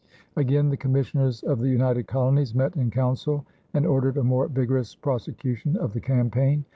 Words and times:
Again 0.35 0.69
the 0.69 0.77
commissioners 0.77 1.43
of 1.43 1.59
the 1.59 1.69
United 1.69 2.07
Colonies 2.07 2.55
met 2.55 2.75
in 2.75 2.89
council 2.89 3.45
and 3.75 3.85
ordered 3.85 4.17
a 4.17 4.23
more 4.23 4.47
vigorous 4.47 4.95
prosecution 4.95 5.77
of 5.77 5.93
the 5.93 6.01
campaign. 6.01 6.65